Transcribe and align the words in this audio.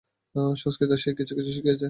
সংস্কৃত 0.55 0.91
সে 0.93 1.09
কিছু 1.17 1.33
কিছু 1.35 1.51
শিখিয়াছে। 1.51 1.79